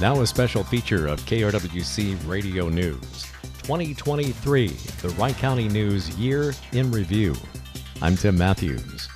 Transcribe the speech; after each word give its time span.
Now, 0.00 0.20
a 0.22 0.26
special 0.26 0.64
feature 0.64 1.06
of 1.06 1.20
KRWC 1.20 2.26
Radio 2.26 2.68
News 2.68 3.30
2023, 3.62 4.66
the 4.66 5.08
Wright 5.10 5.36
County 5.36 5.68
News 5.68 6.10
Year 6.18 6.52
in 6.72 6.90
Review. 6.90 7.32
I'm 8.02 8.16
Tim 8.16 8.36
Matthews. 8.36 9.08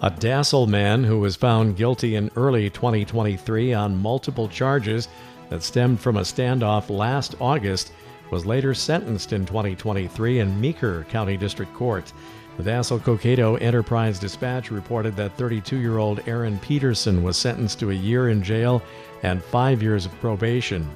A 0.00 0.10
Dassel 0.10 0.66
man 0.66 1.04
who 1.04 1.20
was 1.20 1.36
found 1.36 1.76
guilty 1.76 2.14
in 2.14 2.30
early 2.36 2.70
2023 2.70 3.74
on 3.74 3.94
multiple 3.94 4.48
charges 4.48 5.08
that 5.50 5.62
stemmed 5.62 6.00
from 6.00 6.16
a 6.16 6.22
standoff 6.22 6.88
last 6.88 7.34
August 7.38 7.92
was 8.30 8.46
later 8.46 8.72
sentenced 8.72 9.34
in 9.34 9.44
2023 9.44 10.38
in 10.38 10.58
Meeker 10.58 11.04
County 11.10 11.36
District 11.36 11.72
Court. 11.74 12.14
The 12.60 12.72
Dassel 12.72 13.00
Cokato 13.00 13.58
Enterprise 13.58 14.18
Dispatch 14.18 14.70
reported 14.70 15.16
that 15.16 15.34
32 15.38 15.78
year 15.78 15.96
old 15.96 16.20
Aaron 16.28 16.58
Peterson 16.58 17.22
was 17.22 17.38
sentenced 17.38 17.80
to 17.80 17.90
a 17.90 17.94
year 17.94 18.28
in 18.28 18.42
jail 18.42 18.82
and 19.22 19.42
five 19.42 19.82
years 19.82 20.04
of 20.04 20.20
probation. 20.20 20.86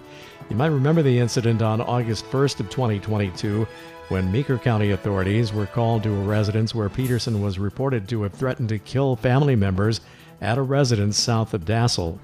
You 0.50 0.56
might 0.56 0.66
remember 0.66 1.00
the 1.00 1.18
incident 1.18 1.62
on 1.62 1.80
August 1.80 2.26
1st 2.26 2.60
of 2.60 2.68
2022 2.68 3.66
when 4.10 4.30
Meeker 4.30 4.58
County 4.58 4.90
authorities 4.90 5.54
were 5.54 5.64
called 5.64 6.02
to 6.02 6.14
a 6.14 6.24
residence 6.24 6.74
where 6.74 6.90
Peterson 6.90 7.40
was 7.40 7.58
reported 7.58 8.10
to 8.10 8.24
have 8.24 8.34
threatened 8.34 8.68
to 8.68 8.78
kill 8.78 9.16
family 9.16 9.56
members 9.56 10.02
at 10.42 10.58
a 10.58 10.62
residence 10.62 11.16
south 11.16 11.54
of 11.54 11.64
Dassel. 11.64 12.18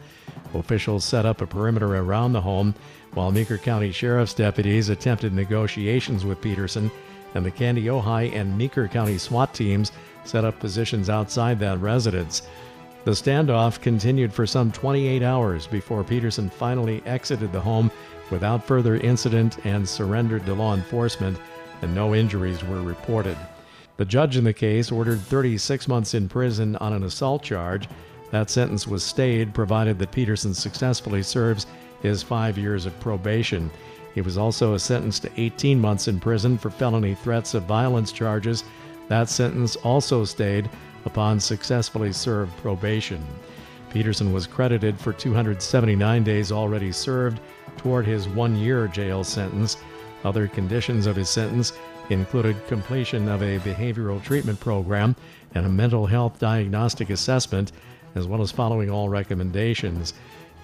Officials 0.53 1.03
set 1.03 1.25
up 1.25 1.41
a 1.41 1.47
perimeter 1.47 1.97
around 1.97 2.35
the 2.35 2.43
home 2.43 2.75
while 3.15 3.33
Meeker 3.33 3.57
County 3.57 3.91
Sheriff's 3.91 4.35
deputies 4.35 4.91
attempted 4.91 5.33
negotiations 5.33 6.27
with 6.27 6.43
Peterson 6.43 6.91
and 7.35 7.45
the 7.45 7.51
Kandiyohi 7.51 8.35
and 8.35 8.57
Meeker 8.57 8.89
County 8.89 9.19
SWAT 9.19 9.55
teams 9.55 9.93
set 10.25 10.45
up 10.45 10.59
positions 10.59 11.09
outside 11.09 11.59
that 11.61 11.81
residence. 11.81 12.43
The 13.05 13.13
standoff 13.13 13.81
continued 13.81 14.33
for 14.33 14.47
some 14.47 14.71
28 14.71 15.23
hours 15.23 15.67
before 15.67 16.05
Peterson 16.05 16.51
finally 16.51 17.03
exited 17.07 17.53
the 17.53 17.61
home 17.61 17.91
without 18.31 18.65
further 18.65 18.97
incident 18.97 19.65
and 19.65 19.89
surrendered 19.89 20.45
to 20.47 20.55
law 20.55 20.75
enforcement, 20.75 21.39
and 21.83 21.95
no 21.95 22.15
injuries 22.15 22.63
were 22.63 22.83
reported. 22.83 23.37
The 23.97 24.05
judge 24.05 24.37
in 24.37 24.45
the 24.45 24.53
case 24.53 24.93
ordered 24.93 25.21
36 25.21 25.89
months 25.89 26.15
in 26.15 26.29
prison 26.29 26.77
on 26.77 26.93
an 26.93 27.05
assault 27.05 27.43
charge. 27.43 27.89
That 28.31 28.51
sentence 28.51 28.87
was 28.87 29.03
stayed 29.03 29.55
provided 29.55 29.99
that 29.99 30.13
Peterson 30.13 30.55
successfully 30.55 31.23
serves 31.23 31.67
his 32.03 32.23
five 32.23 32.59
years 32.59 32.87
of 32.87 32.99
probation. 33.01 33.71
He 34.15 34.21
was 34.21 34.39
also 34.39 34.77
sentenced 34.77 35.23
to 35.23 35.41
18 35.41 35.81
months 35.81 36.09
in 36.09 36.21
prison 36.21 36.59
for 36.59 36.71
felony 36.71 37.15
threats 37.15 37.55
of 37.55 37.65
violence 37.65 38.13
charges. 38.13 38.65
That 39.09 39.29
sentence 39.29 39.77
also 39.77 40.25
stayed 40.25 40.69
upon 41.05 41.41
successfully 41.41 42.13
served 42.13 42.57
probation. 42.59 43.25
Peterson 43.91 44.33
was 44.33 44.47
credited 44.47 44.99
for 44.99 45.13
279 45.13 46.23
days 46.25 46.53
already 46.53 46.93
served 46.93 47.41
toward 47.77 48.07
his 48.07 48.29
one 48.29 48.57
year 48.57 48.87
jail 48.87 49.25
sentence. 49.25 49.77
Other 50.25 50.47
conditions 50.47 51.07
of 51.07 51.17
his 51.17 51.29
sentence 51.29 51.73
included 52.11 52.67
completion 52.67 53.29
of 53.29 53.43
a 53.43 53.59
behavioral 53.61 54.23
treatment 54.23 54.61
program 54.61 55.17
and 55.55 55.67
a 55.67 55.69
mental 55.69 56.07
health 56.07 56.39
diagnostic 56.39 57.11
assessment, 57.11 57.73
as 58.15 58.27
well 58.27 58.43
as 58.43 58.51
following 58.51 58.91
all 58.91 59.09
recommendations. 59.09 60.15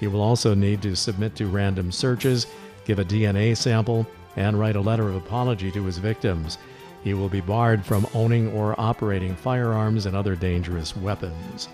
He 0.00 0.06
will 0.06 0.20
also 0.20 0.54
need 0.54 0.82
to 0.82 0.94
submit 0.94 1.34
to 1.36 1.46
random 1.46 1.90
searches 1.92 2.46
give 2.86 2.98
a 3.00 3.04
DNA 3.04 3.54
sample, 3.56 4.06
and 4.36 4.58
write 4.58 4.76
a 4.76 4.80
letter 4.80 5.08
of 5.08 5.16
apology 5.16 5.70
to 5.72 5.84
his 5.84 5.98
victims. 5.98 6.56
He 7.02 7.14
will 7.14 7.28
be 7.28 7.40
barred 7.40 7.84
from 7.84 8.06
owning 8.14 8.52
or 8.52 8.80
operating 8.80 9.34
firearms 9.34 10.06
and 10.06 10.16
other 10.16 10.36
dangerous 10.36 10.96
weapons. 10.96 11.68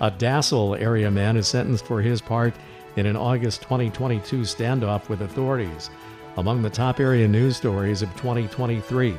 A 0.00 0.10
Dassel 0.10 0.80
area 0.80 1.10
man 1.10 1.36
is 1.36 1.46
sentenced 1.46 1.84
for 1.84 2.00
his 2.00 2.20
part 2.20 2.54
in 2.96 3.06
an 3.06 3.16
August 3.16 3.62
2022 3.62 4.40
standoff 4.40 5.08
with 5.08 5.22
authorities. 5.22 5.90
Among 6.36 6.62
the 6.62 6.70
top 6.70 6.98
area 6.98 7.28
news 7.28 7.56
stories 7.56 8.02
of 8.02 8.08
2023. 8.16 9.14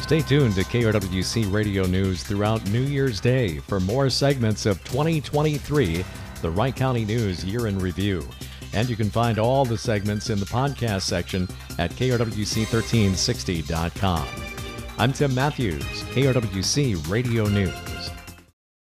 Stay 0.00 0.20
tuned 0.20 0.54
to 0.54 0.64
KRWC 0.64 1.52
Radio 1.52 1.86
News 1.86 2.22
throughout 2.22 2.64
New 2.70 2.80
Year's 2.80 3.20
Day 3.20 3.58
for 3.58 3.78
more 3.78 4.10
segments 4.10 4.66
of 4.66 4.82
2023, 4.84 6.04
the 6.40 6.50
Wright 6.50 6.74
County 6.74 7.04
News 7.04 7.44
Year 7.44 7.66
in 7.66 7.78
Review. 7.78 8.26
And 8.72 8.88
you 8.88 8.96
can 8.96 9.10
find 9.10 9.38
all 9.38 9.64
the 9.64 9.76
segments 9.76 10.30
in 10.30 10.38
the 10.38 10.46
podcast 10.46 11.02
section 11.02 11.48
at 11.78 11.90
krwc1360.com. 11.92 14.28
I'm 14.98 15.12
Tim 15.12 15.34
Matthews, 15.34 15.84
KRWC 15.84 17.10
Radio 17.10 17.46
News. 17.46 17.89